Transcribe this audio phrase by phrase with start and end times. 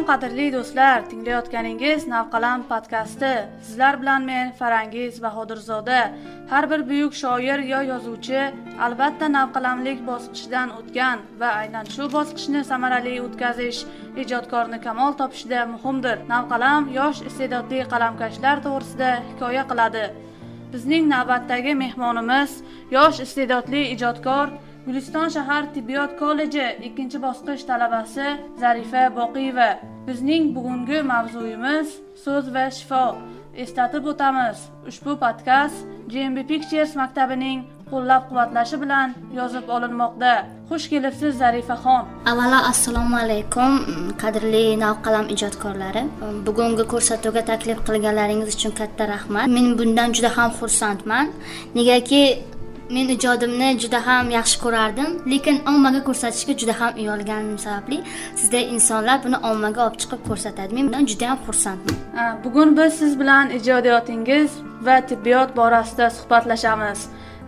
[0.00, 3.32] salom qadrli do'stlar tinglayotganingiz navqalam podkasti.
[3.66, 6.00] Sizlar bilan men farangiz bahodirzoda.
[6.50, 8.40] Har bir buyuk shoir yo yozuvchi
[8.86, 13.80] albatta navqalamlik bosqichidan o'tgan va aynan shu bosqichni samarali o'tkazish
[14.22, 16.16] ijodkorni kamol topishida muhimdir.
[16.32, 20.04] Navqalam yosh iste'dodli qalamkashlar to'g'risida hikoya qiladi.
[20.72, 22.50] Bizning navbatdagi mehmonimiz
[22.96, 24.46] yosh iste'dodli ijodkor
[24.86, 28.26] guliston shahar tibbiyot kolleji ikkinchi bosqich talabasi
[28.62, 29.68] zarifa boqiyeva
[30.06, 31.88] bizning bugungi mavzuyimiz
[32.24, 33.04] so'z va shifo.
[33.62, 34.58] Eslatib o'tamiz
[34.90, 35.78] ushbu podkast
[36.12, 37.58] gmb pictures maktabining
[37.90, 40.32] qo'llab quvvatlashi bilan yozib olinmoqda.
[40.70, 43.72] Xush kelibsiz zarifaxon avvalo assalomu alaykum
[44.22, 46.02] qadrli navqalam ijodkorlari.
[46.46, 49.46] Bugungi ko'rsatuvga taklif qilganlaringiz uchun katta rahmat.
[49.56, 51.26] Men bundan juda ham xursandman.
[51.78, 52.22] Negaki
[52.94, 57.98] men ijodimni juda ham yaxshi ko'rardim lekin ommaga ko'rsatishga juda ham uyalganim sababli
[58.40, 60.74] sizda insonlar buni ommaga olib chiqib ko'rsatadi.
[60.74, 64.50] Men bundan juda ham xursandman bugun biz siz bilan ijodiyotingiz
[64.86, 67.00] va tibbiyot borasida suhbatlashamiz.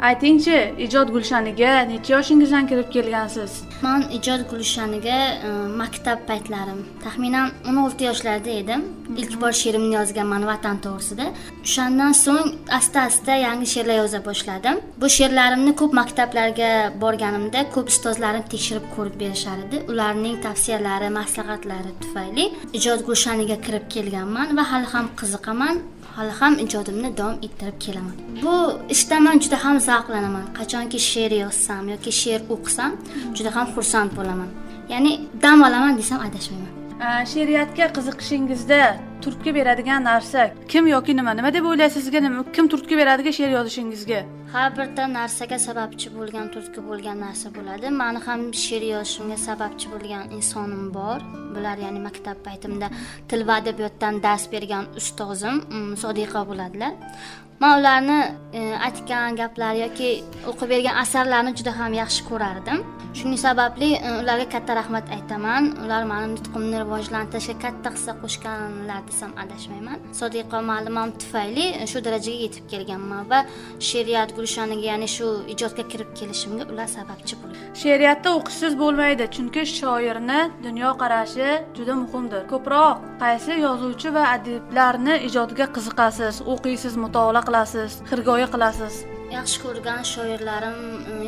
[0.08, 3.52] Aytingchi ijod gulshaniga necha yoshingizdan kirib kelgansiz?
[3.84, 5.50] Man ijod gulshaniga e,
[5.80, 6.80] maktab paytlarim.
[7.04, 8.82] Taxminan o'n olti yoshlarda edim.
[9.22, 11.26] Ilk bor she'rimni yozganman vatan to'g'risida.
[11.64, 14.82] O'shandan so'ng asta asta yangi she'rlar yoza boshladim.
[15.00, 16.70] Bu she'rlarimni ko'p maktablarga
[17.04, 19.84] borganimda ko'p ustozlarim tekshirib ko'rib berishar edi.
[19.92, 25.84] Ularning tavsiyalari maslahatlari tufayli ijod gulshaniga kirib kelganman va hali ham qiziqaman.
[26.16, 28.14] Hali ham ijodimni davom ettirib kelaman.
[28.42, 28.54] Bu
[28.94, 30.44] ishdan man juda ham zavqlanaman.
[30.58, 32.92] Qachonki she'r yozsam yoki she'r o'qisam
[33.36, 34.50] juda ham xursand bo'laman.
[34.92, 36.72] Ya'ni dam olaman desam adashmayman.
[37.32, 38.80] She'riyatga qiziqishingizda
[39.22, 41.32] turtki beradigan narsa kim yoki nima?
[41.38, 44.20] Nima deb o'ylaysiz sizga nima kim turtki beradi she'r yozishingizga?
[44.52, 47.86] Har birta narsaga sababchi bo'lgan turtki bo'lgan narsa bo'ladi.
[48.00, 51.18] Mani ham she'r yozishimga sababchi bo'lgan insonim bor.
[51.54, 52.88] Bular ya'ni maktab paytimda
[53.28, 56.92] til va adabiyotdan dars bergan ustozim mm, sodiqa bo'ladilar.
[57.62, 58.20] Man ularni
[58.58, 60.08] e, aytgan gaplari yoki
[60.50, 62.80] o'qib bergan asarlarini juda ham yaxshi ko'rardim.
[63.18, 65.68] Shuning sababli e, ularga katta rahmat aytaman.
[65.84, 70.02] Ular mani nutqimni rivojlantirishga katta hissa qo'shganlar desam adashmayman.
[70.20, 73.40] Sodiqa muallimam tufayli e, shu darajaga yetib kelganman va
[73.88, 80.40] she'riyat gulshaniga ya'ni shu ijodga kirib kelishimga ular sababchi bo'lgan she'riyatda o'qishsiz bo'lmaydi chunki shoirni
[80.66, 82.42] dunyoqarashi juda muhimdir.
[82.52, 88.94] Ko'proq qaysi yozuvchi va adiblarni ijodiga qiziqasiz o'qiysiz mutolaa qilasiz xirgoyi qilasiz?
[89.36, 90.78] Yaxshi ko'rgan shoirlarim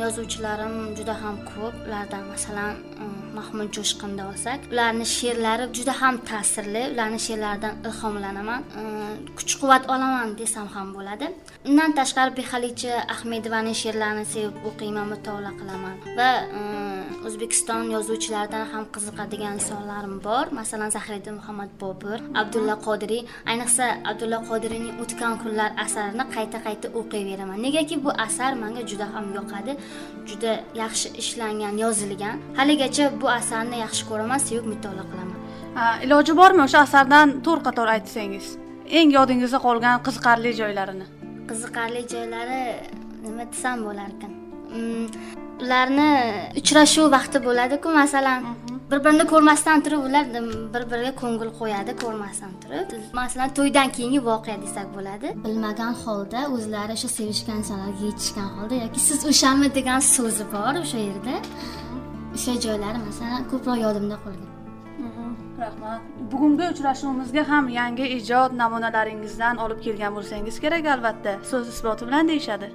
[0.03, 1.75] yozuvchilarim juda ham ko'p.
[1.87, 2.73] Ulardan masalan
[3.39, 6.83] mahmud jo'shqinni olsak ularni she'rlari juda ham ta'sirli.
[6.93, 8.61] Ularni she'rlaridan ilhomlanaman.
[9.37, 11.27] Kuch quvvat olaman desam ham bo'ladi.
[11.69, 15.95] Undan tashqari behalicha ahmedovaning she'rlarini sevib o'qiyman mutolaa qilaman.
[16.17, 16.29] Va
[17.27, 20.45] o'zbekiston yozuvchilaridan ham qiziqadigan insonlarim bor.
[20.59, 23.21] Masalan zahiriddin muhammad bobur abdulla qodiriy.
[23.51, 27.57] Ayniqsa abdulla qodiriyning o'tgan kunlar asarini qayta qayta o'qiyveraman.
[27.67, 29.73] Negaki bu asar menga juda ham yoqadi.
[30.29, 32.35] Juda yaxshi ishlangan yozilgan.
[32.59, 35.39] Haligacha bu asarni yaxshi ko'raman sevib mutolaa qilaman.
[36.05, 38.47] Iloji bormi o'sha asardan to'rt qator aytsangiz?
[38.99, 41.07] Eng yodingizda qolgan qiziqarli joylarini.
[41.49, 42.61] Qiziqarli joylari
[43.25, 44.31] nima desam bo'larkan?
[44.75, 45.07] Mm,
[45.63, 46.09] ularni
[46.61, 48.47] uchrashuv vaqti bo'ladiku masalan
[48.91, 50.25] bir birini ko'rmasdan turib ular
[50.73, 52.91] bir biriga ko'ngil qo'yadi ko'rmasdan turib.
[53.19, 55.33] Masalan to'ydan keyingi voqea desak bo'ladi.
[55.45, 60.99] Bilmagan holda o'zlari o'sha sevishgan insonlarga yetishgan holda yoki siz o'shami degan so'zi bor o'sha
[61.07, 61.35] yerda
[62.35, 64.51] o'sha joylari masalan ko'proq yodimda qolgan.
[65.63, 66.01] Rahmat.
[66.31, 71.31] Bugungi uchrashuvimizga ham yangi ijod namunalaringizdan olib kelgan bo'lsangiz kerak albatta.
[71.51, 72.67] So'z isboti bilan deyishadi.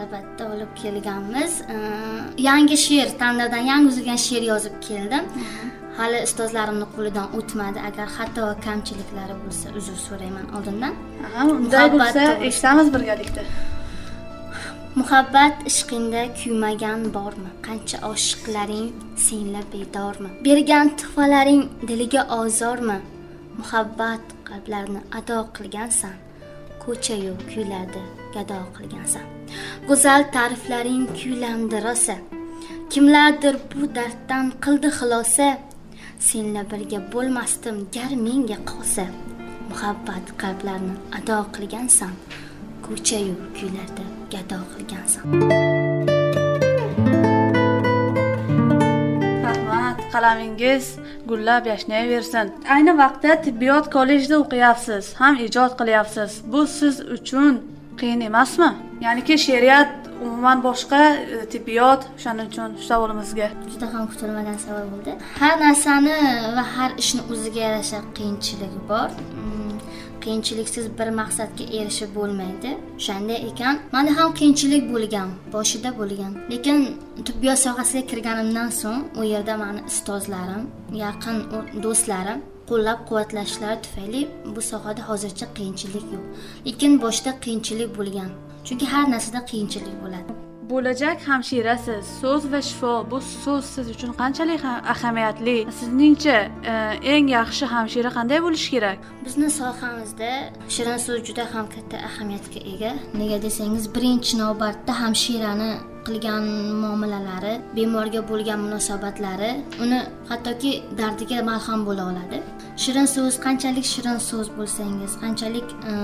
[0.00, 1.52] Albatta olib kelganmiz.
[2.48, 5.24] Yangi she'r tandirdan yangi yozilgan she'r yozib keldim.
[5.98, 7.78] Hali ustozlarimni qo'lidan o'tmadi.
[7.88, 10.94] Agar xato kamchiliklari bo'lsa uzr so'rayman oldindan.
[11.58, 13.42] Unday bo'lsa eshitamiz birgalikda
[15.00, 17.50] muhabbat ishqingda kuymagan bormi?
[17.66, 18.88] Qancha oshiqlaring
[19.26, 20.30] senla bedormi?
[20.46, 22.98] Bergan tuhfalaring diliga ozormi?
[23.58, 26.14] Muhabbat qalblarni ado qilgansan
[26.84, 28.02] ko'chayu kuylarda
[28.34, 29.26] gado qilgansan.
[29.88, 32.16] Go'zal ta'riflaring kuylandi rosa
[32.92, 35.48] kimlardir bu darddan qildi xulosa
[36.28, 39.04] senla birga bo'lmasdim gar menga qolsa.
[39.70, 42.14] Muhabbat qalblarni ado qilgansan
[42.86, 45.24] ko'chayu kuylarda gado qilgansan.
[49.46, 50.84] Rahmat qalamingiz
[51.30, 56.30] gullab yashnayversin ayni vaqtda tibbiyot kollejida o'qiyapsiz ham ijod qilyapsiz.
[56.52, 57.52] Bu siz uchun
[58.00, 58.70] qiyin emasmi?
[59.04, 59.90] Ya'niki she'riyat
[60.26, 63.48] umuman boshqa e, tibbiyot o'shaning uchun savolimizga.
[63.72, 65.12] Juda ham kutilmagan savol bo'ldi.
[65.40, 66.16] Har narsani
[66.56, 69.08] va har ishni o'ziga yarasha qiyinchiligi bor.
[69.40, 69.63] Mm,
[70.24, 72.70] qiyinchiliksiz bir maqsadga erishib bo'lmaydi.
[72.98, 76.32] O'shanday ekan manda ham qiyinchilik bo'lgan boshida bo'lgan.
[76.52, 76.78] Lekin
[77.26, 80.62] tibbiyot sohasiga kirganimdan so'ng u yerda mani ustozlarim
[81.04, 81.36] yaqin
[81.84, 82.38] do'stlarim
[82.70, 84.22] qo'llab quvvatlashlari tufayli
[84.54, 86.24] bu sohada hozircha qiyinchilik yo'q.
[86.66, 88.30] Lekin boshida qiyinchilik bo'lgan.
[88.66, 90.43] Chunki har narsada qiyinchilik bo'ladi.
[90.74, 92.04] Bo'lajak hamshirasiz.
[92.20, 94.62] So'z va shifo bu so'z siz uchun qanchalik
[94.94, 95.56] ahamiyatli?
[95.80, 96.38] Sizningcha
[96.72, 96.74] e,
[97.14, 98.98] eng yaxshi hamshira qanday bo'lishi kerak?
[99.26, 100.30] Bizni sohamizda
[100.74, 102.92] shirin so'z juda ham katta ahamiyatga ega.
[103.20, 105.72] Nega desangiz birinchi navbatda hamshirani
[106.06, 106.44] qilgan
[106.82, 109.50] muomalalari bemorga bo'lgan munosabatlari
[109.84, 110.00] uni
[110.30, 112.38] hattoki dardiga malham bo'la oladi.
[112.82, 115.94] Shirin so'z qanchalik shirin so'z bo'lsangiz qanchalik e,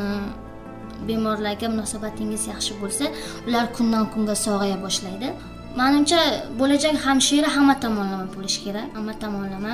[1.08, 3.04] bemorlarga munosabatingiz yaxshi bo'lsa
[3.46, 5.28] ular kundan kunga sog'aya boshlaydi.
[5.80, 6.20] Manimcha
[6.60, 8.86] bo'lajak hamshira hamma tomonlama bo'lishi kerak.
[8.96, 9.72] Hamma tomonlama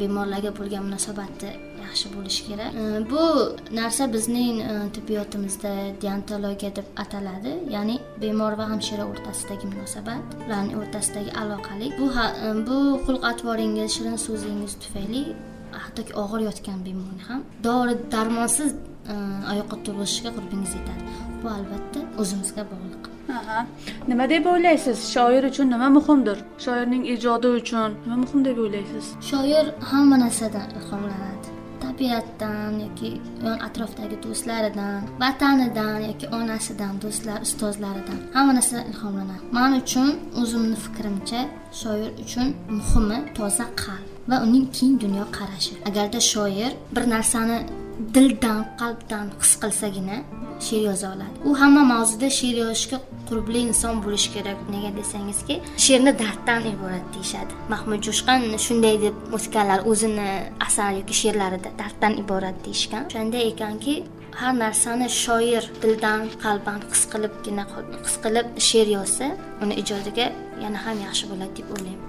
[0.00, 1.50] bemorlarga bo'lgan munosabati
[1.84, 2.70] yaxshi bo'lishi kerak.
[3.10, 3.22] Bu
[3.78, 5.72] narsa bizning e, tibbiyotimizda
[6.02, 7.52] deontologiya deb ataladi.
[7.74, 11.92] Ya'ni bemor va hamshira o'rtasidagi munosabat ularni o'rtasidagi aloqalik.
[12.00, 15.24] Bu e, bu xulq atvoringiz shirin so'zingiz tufayli
[15.84, 18.70] hattoki og'ir yotgan bemorni ham dori darmonsiz
[19.52, 21.02] oyoqqa turg'izishga qurbingiz yetadi.
[21.42, 23.02] Bu albatta o'zimizga bog'liq.
[24.10, 24.98] Nima deb o'ylaysiz?
[25.14, 26.38] Shoir uchun nima muhimdir?
[26.64, 29.06] Shoirning ijodi uchun nima muhim deb o'ylaysiz?
[29.30, 31.48] Shoir hamma narsadan ilhomlanadi.
[31.84, 33.10] Tabiatdan yoki
[33.46, 39.42] yon atrofdagi do'stlaridan vatanidan yoki onasidan do'stlar ustozlaridan hamma narsadan ilhomlanadi.
[39.58, 40.08] Man uchun
[40.42, 41.40] o'zimni fikrimcha
[41.80, 42.46] shoir uchun
[42.78, 45.74] muhimi toza qalb va uning keng dunyo qarashi.
[45.88, 47.58] Agarda shoir bir narsani
[48.14, 50.16] dildan qalbdan his qilsagina
[50.66, 51.36] she'r yoza oladi.
[51.48, 52.98] U hamma mavzuda she'r yozishga
[53.28, 55.54] qurbli inson bo'lishi kerak nega desangizki
[55.84, 57.52] she'rni darddan iborat deyishadi.
[57.72, 60.28] Mahmud jo'shqin shunday deb o'tganlar o'zini
[60.66, 63.02] asar yoki she'rlarida darddan iborat deyishgan.
[63.10, 63.94] O'shanday ekanki
[64.40, 67.64] har narsani shoir dildan qalban his qilibgina
[68.04, 69.26] his qilib she'r yozsa
[69.62, 70.26] uni ijodiga
[70.64, 72.08] yana ham yaxshi bo'ladi deb o'ylayman.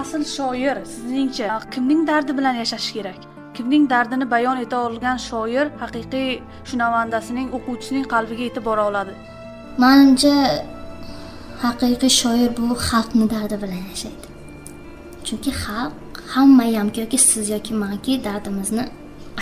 [0.00, 1.46] Asl shoir sizningcha.
[1.74, 3.20] Kimning dardi bilan yashashi kerak?
[3.56, 6.30] Kimning dardini bayon eta olgan shoir haqiqiy
[6.68, 9.12] shunavandasining o'quvchisining qalbiga yetib bora oladi?
[9.82, 10.34] Manimcha
[11.64, 14.26] haqiqiy shoir bu xalqni dardi bilan yashaydi.
[15.26, 15.94] Chunki xalq
[16.34, 18.84] hammayamki yoki siz yoki manki dardimizni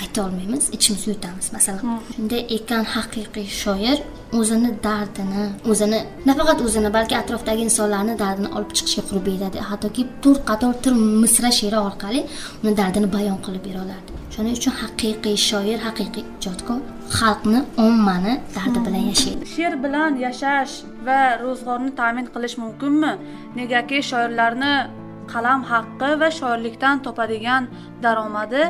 [0.00, 1.46] ayta olmaymiz ichimizga yutamiz.
[1.56, 3.98] Masalan shunday ekan haqiqiy shoir
[4.40, 5.98] o'zini dardini o'zini
[6.28, 11.50] nafaqat o'zini balki atrofdagi insonlarni dardini olib chiqishga qurbi yetadi hattoki to'rt qator tur misra
[11.58, 12.20] she'ri orqali
[12.62, 16.78] uni dardini bayon qilib bera oladi shuning uchun haqiqiy shoir haqiqiy ijodkor
[17.18, 19.44] xalqni ommani dardi bilan yashaydi.
[19.56, 20.74] She'r bilan yashash
[21.06, 23.12] va ro'zg'orni ta'min qilish mumkinmi?
[23.60, 24.74] Negaki shoirlarni
[25.32, 27.62] qalam haqqi va shoirlikdan topadigan
[28.04, 28.62] daromadi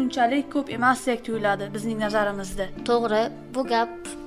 [0.00, 2.66] unchalik ko'p emasdek tuyuladi bizning nazarimizda.
[2.90, 3.22] To'g'ri
[3.54, 4.23] bu gap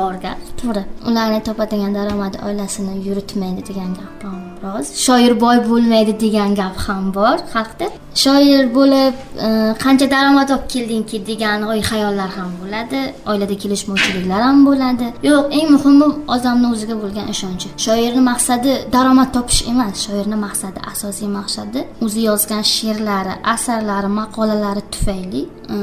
[0.00, 4.92] bor gap to'g'ri ularni topadigan daromadi oilasini yuritmaydi degan gap ham rost.
[5.06, 7.36] Shoir boy bo'lmaydi degan gap ham bor.
[7.54, 7.86] Xalqda
[8.22, 9.14] shoir bo'lib
[9.46, 9.48] e,
[9.84, 13.00] qancha daromad olib keldingki degan o'y xayollar ham bo'ladi.
[13.30, 15.06] Oilada kelishmovchiliklar ham bo'ladi.
[15.28, 17.68] Yo'q eng muhimi odamni o'ziga bo'lgan ishonchi.
[17.86, 21.80] Shoirni maqsadi daromad topish emas shoirni maqsadi asosiy maqsadi.
[22.06, 25.42] O'zi yozgan she'rlari asarlari maqolalari tufayli
[25.74, 25.76] e,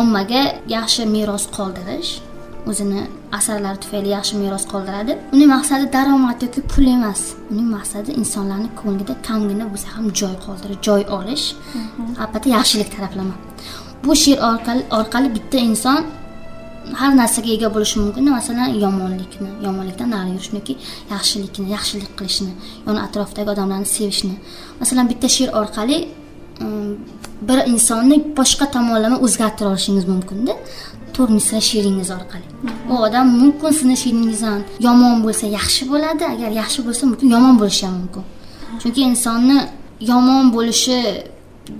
[0.00, 0.42] ommaga
[0.76, 2.12] yaxshi meros qoldirish.
[2.70, 3.00] O'zini
[3.38, 5.12] asarlari tufayli yaxshi meros qoldiradi.
[5.34, 7.22] Uning maqsadi daromad yoki pul emas.
[7.52, 11.46] Uning maqsadi insonlarni ko'nglida kamgina bo'lsa ham joy qoldirish joy olish.
[12.22, 13.34] Albatta yaxshilik taraflama.
[14.04, 16.00] Bu she'r orqali orqali bitta inson
[17.00, 18.30] har narsaga ega bo'lishi mumkin.
[18.38, 20.74] Masalan yomonlikni yomonlikdan nari yurishni yoki
[21.14, 22.52] yaxshilikni yaxshilik qilishni
[22.86, 24.34] yon atrofdagi odamlarni sevishni.
[24.80, 25.98] Masalan bitta she'r orqali
[26.64, 26.92] mm,
[27.48, 30.52] bir insonni boshqa tomonlama o'zgartira olishingiz mumkinda
[31.16, 32.46] to'rt misra she'ringiz orqali.
[32.92, 37.84] U odam mumkin sizni she'ringizdan yomon bo'lsa yaxshi bo'ladi agar yaxshi bo'lsa mumkin yomon bo'lishi
[37.86, 38.24] ham mumkin.
[38.80, 39.58] Chunki insonni
[40.10, 40.98] yomon bo'lishi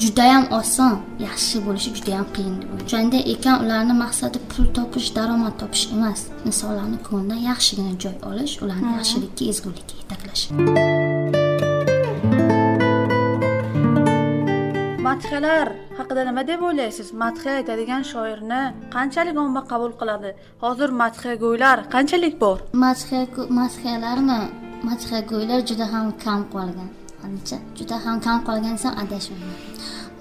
[0.03, 0.95] judayam oson
[1.27, 2.57] yaxshi bo'lishi judayam qiyin.
[2.77, 6.21] O'shanday ekan ularni maqsadi pul topish daromad topish emas.
[6.49, 10.45] Insonlarni ko'nglidan yaxshigina joy olish ularni yaxshilikka ezgulikka yetaklash
[15.21, 17.09] madhiyalar haqida nima deb o'ylaysiz?
[17.23, 18.61] Madhiya aytadigan shoirni
[18.95, 20.31] qanchalik omma qabul qiladi?
[20.65, 22.59] Hozir madhiyago'ylar qanchalik bor?
[22.85, 23.21] Madhiya
[23.61, 24.41] madhiyalarmi
[24.89, 26.91] madhiyago'ylar juda ham kam qolgan.
[27.27, 29.59] Ancha juda ham kam qolgan desam adashmayman.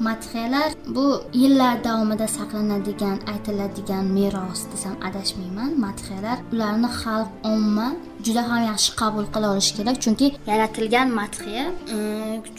[0.07, 5.71] Madhiyalar bu yillar davomida saqlanadigan aytiladigan meros desam adashmayman.
[5.85, 7.87] Madhiyalar ularni xalq omma
[8.25, 9.95] juda ham yaxshi qabul qila olishi kerak.
[10.03, 11.65] Chunki yaratilgan madhiya
[11.95, 11.97] e,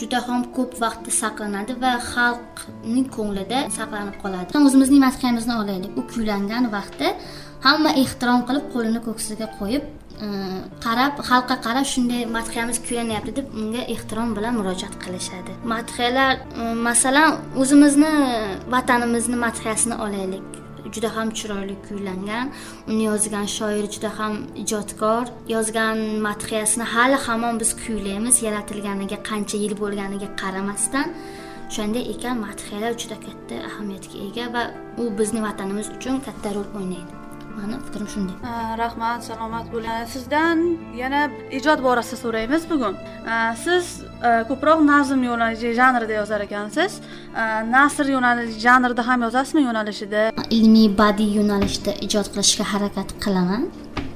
[0.00, 4.48] juda ham ko'p vaqtda saqlanadi va xalqning ko'nglida saqlanib qoladi.
[4.68, 5.92] O'zimizning madhiyamizni olaylik.
[6.00, 7.08] U kuylangan vaqtda
[7.66, 9.84] hamma ehtirom qilib qo'lini ko'ksiga qo'yib
[10.84, 15.52] qarab xalqqa qarab shunday madhiyamiz kuylanyapti deb unga ehtirom bilan murojaat qilishadi.
[15.74, 18.12] Madhiyalar e, masalan o'zimizni
[18.74, 20.48] vatanimizni madhiyasini olaylik.
[20.94, 22.46] Juda ham chiroyli kuylangan
[22.90, 25.24] uni yozgan shoir juda ham ijodkor
[25.54, 25.98] yozgan
[26.28, 31.08] madhiyasini hali hamon biz kuylaymiz yaratilganiga qancha yil bo'lganiga qaramasdan
[31.68, 34.62] o'shanday ekan madhiyalar juda katta ahamiyatga ega va
[35.02, 37.19] u bizning vatanimiz uchun katta rol o'ynaydi.
[37.56, 38.36] Mani fikrim shunday.
[38.82, 40.58] Rahmat salomat bo'ling sizdan
[41.02, 41.22] yana
[41.58, 42.94] ijod borasida so'raymiz bugun.
[43.64, 43.84] Siz
[44.50, 46.92] ko'proq nazm yo'nalishi janrida yozar ekansiz.
[47.76, 50.22] Nasr yo'nalishi janrida ham yozasizmi yo'nalishida?
[50.58, 53.62] Ilmiy badiiy yo'nalishda ijod qilishga harakat qilaman.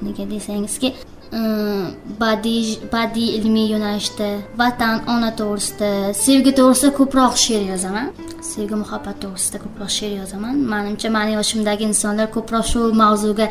[0.05, 0.89] Nega desangizki
[1.31, 4.27] badiiy badiiy ilmiy yo'nalishda
[4.57, 8.11] vatan ona to'g'risida sevgi to'g'risida ko'proq she'r yozaman
[8.51, 13.47] sevgi muhabbat to'g'risida ko'proq she'r yozaman manimcha mani yoshimdagi insonlar ko'proq shu mavzuga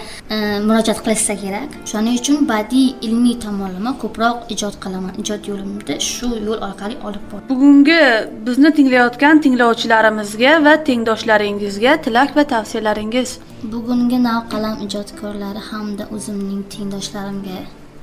[0.69, 6.61] murojaat qilishsa kerak shuning uchun badiiy ilmiy tomonlama ko'proq ijod qilaman ijod yo'limda shu yo'l
[6.69, 8.00] orqali olib boraman bugungi
[8.47, 13.38] bizni tinglayotgan tinglovchilarimizga va tengdoshlaringizga tilak va tavsiyalaringiz
[13.73, 17.59] bugungi navqalam ijodkorlari hamda o'zimning tengdoshlarimga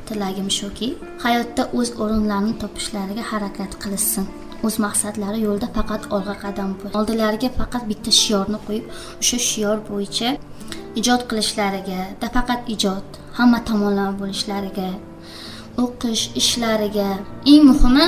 [0.07, 0.87] tilagim shuki
[1.23, 4.25] hayotda o'z o'rinlarini topishlariga harakat qilishsin
[4.67, 8.85] o'z maqsadlari yo'lida faqat olg'a qadam oldilariga faqat bitta shiorni qo'yib
[9.21, 10.29] o'sha shior bo'yicha
[11.01, 11.99] ijod qilishlariga
[12.37, 14.89] faqat ijod hamma tomonlama bo'lishlariga
[15.83, 17.09] o'qish ishlariga
[17.53, 18.07] eng muhimi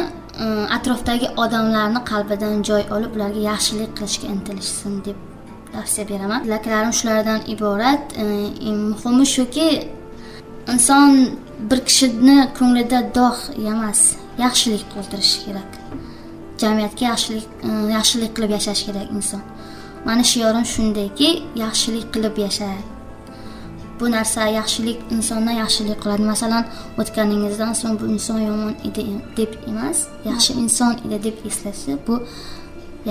[0.78, 5.33] atrofdagi odamlarni qalbidan joy olib ularga yaxshilik qilishga intilishsin deb
[5.74, 6.44] tavsiya beraman.
[6.44, 8.04] Tilaklarim shulardan iborat.
[8.18, 9.68] Muhimi shuki
[10.74, 11.12] inson
[11.70, 14.02] bir kishini ko'nglida dog' emas
[14.44, 15.72] yaxshilik qoldirishi kerak.
[16.62, 19.42] Jamiyatga yaxshilik e, yaxshilik qilib yashash kerak inson.
[20.06, 21.30] Mani shiorim shundayki
[21.64, 22.70] yaxshilik qilib yasha
[24.00, 26.24] bu narsa yaxshilik insondan yaxshilik qiladi.
[26.34, 26.64] Masalan
[27.02, 29.04] o'tganingizdan so'ng bu inson yomon edi
[29.38, 29.98] deb emas
[30.30, 32.16] yaxshi inson edi deb eslasa bu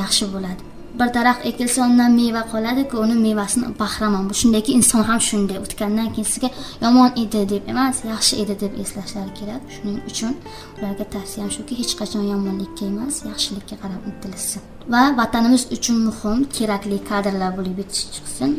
[0.01, 0.72] yaxshi bo'ladi.
[0.99, 6.29] Bir daraxt ekilsa undan meva qoladiku uni mevasini bahramand shundayki inson ham shunday o'tgandan keyin
[6.33, 6.49] sizga
[6.85, 9.63] yomon edi deb emas yaxshi edi deb eslashlari kerak.
[9.75, 10.33] Shuning uchun
[10.77, 16.99] ularga tavsiyam shuki hech qachon yomonlikka emas yaxshilikka qarab intilishsin va vatanimiz uchun muhim kerakli
[17.11, 18.51] kadrlar bo'lib chiqsin.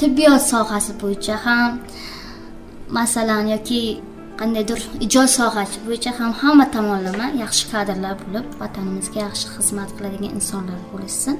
[0.00, 1.70] Tibbiyot sohasi bo'yicha ham
[2.98, 3.80] masalan yoki
[4.40, 10.80] qandaydir ijod sohasi bo'yicha ham hamma tomonlama yaxshi kadrlar bo'lib vatanimizga yaxshi xizmat qiladigan insonlar
[10.92, 11.36] bo'lishsin.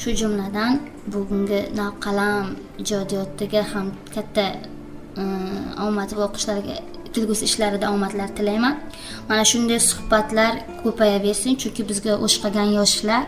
[0.00, 0.72] Shu jumladan
[1.14, 2.46] bugungi navqalam
[2.82, 4.46] ijodiyotiga ham katta
[5.88, 6.76] omad va o'qishlariga
[7.14, 8.74] kelgusi ishlarida omadlar tilayman.
[9.28, 10.52] Mana shunday suhbatlar
[10.82, 13.22] ko'payaversin chunki bizga o'shqagan yoshlar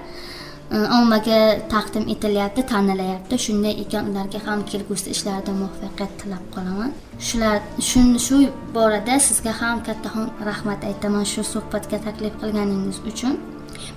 [0.69, 1.39] Э, ommaga
[1.71, 3.39] taqdim etilyapti tanilayapti.
[3.45, 6.91] Shunday ekan ularga ham kelgusi ishlarida muvaffaqiyat tilab qolaman.
[7.27, 7.57] Shular
[8.27, 8.37] shu
[8.75, 13.35] borada sizga ham kattakon rahmat aytaman shu suhbatga taklif qilganingiz uchun.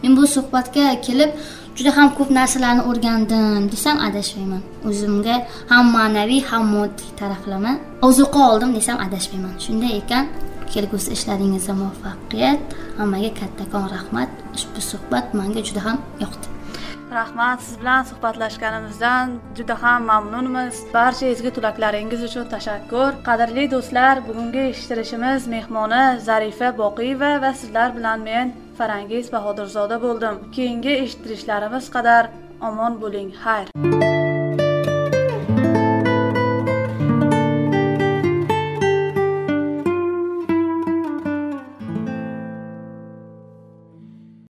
[0.01, 1.31] Men bu suhbatga kelib
[1.77, 4.61] juda ham ko'p narsalarni o'rgandim desam adashmayman.
[4.89, 5.35] O'zimga
[5.71, 7.73] ham ma'naviy ham moddiy taraflama
[8.07, 9.55] ozuqa oldim desam adashmayman.
[9.65, 10.23] Shunday ekan
[10.73, 12.59] kelgusi ishlaringizda muvaffaqiyat
[12.99, 14.29] hammaga kattakon rahmat.
[14.55, 16.58] Ushbu suhbat menga juda ham yoqdi.
[17.11, 20.75] Rahmat siz bilan suhbatlashganimizdan juda ham mamnunmiz.
[20.93, 23.11] Barcha ezgu tilaklaringiz uchun tashakkur.
[23.27, 30.35] Qadrli do'stlar bugungi eshittirishimiz mehmoni zarifa boqiyeva va sizlar bilan men farangiz bahodirzoda bo'ldim.
[30.55, 32.23] Keyingi eshittirishlarimiz qadar
[32.69, 33.29] omon bo'ling.
[33.43, 34.08] Xayr.